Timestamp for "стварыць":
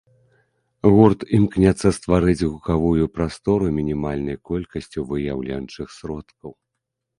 1.97-2.39